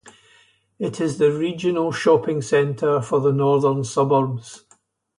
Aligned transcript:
It 0.79 0.99
is 0.99 1.19
the 1.19 1.31
regional 1.31 1.91
shopping 1.91 2.41
centre 2.41 3.03
for 3.03 3.19
the 3.19 3.31
Northern 3.31 3.83
Suburbs. 3.83 4.65